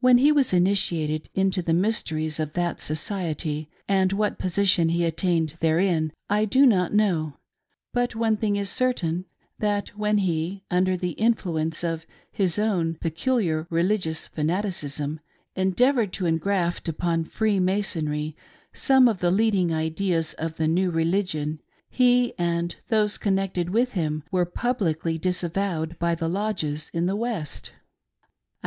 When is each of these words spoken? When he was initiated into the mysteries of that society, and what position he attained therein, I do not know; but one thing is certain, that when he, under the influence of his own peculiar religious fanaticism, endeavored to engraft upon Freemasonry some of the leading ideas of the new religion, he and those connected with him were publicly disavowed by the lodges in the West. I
When 0.00 0.18
he 0.18 0.30
was 0.32 0.52
initiated 0.52 1.30
into 1.32 1.62
the 1.62 1.72
mysteries 1.72 2.38
of 2.38 2.52
that 2.52 2.78
society, 2.78 3.70
and 3.88 4.12
what 4.12 4.38
position 4.38 4.90
he 4.90 5.02
attained 5.02 5.56
therein, 5.60 6.12
I 6.28 6.44
do 6.44 6.66
not 6.66 6.92
know; 6.92 7.38
but 7.94 8.14
one 8.14 8.36
thing 8.36 8.56
is 8.56 8.68
certain, 8.68 9.24
that 9.60 9.88
when 9.96 10.18
he, 10.18 10.62
under 10.70 10.94
the 10.94 11.12
influence 11.12 11.82
of 11.82 12.04
his 12.30 12.58
own 12.58 12.96
peculiar 12.96 13.66
religious 13.70 14.28
fanaticism, 14.28 15.20
endeavored 15.56 16.12
to 16.12 16.26
engraft 16.26 16.86
upon 16.86 17.24
Freemasonry 17.24 18.36
some 18.74 19.08
of 19.08 19.20
the 19.20 19.30
leading 19.30 19.72
ideas 19.72 20.34
of 20.34 20.58
the 20.58 20.68
new 20.68 20.90
religion, 20.90 21.62
he 21.88 22.34
and 22.36 22.76
those 22.88 23.16
connected 23.16 23.70
with 23.70 23.92
him 23.92 24.22
were 24.30 24.44
publicly 24.44 25.16
disavowed 25.16 25.98
by 25.98 26.14
the 26.14 26.28
lodges 26.28 26.90
in 26.92 27.06
the 27.06 27.16
West. 27.16 27.72
I 27.74 27.78